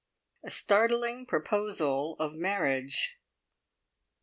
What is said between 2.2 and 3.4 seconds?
MARRIAGE.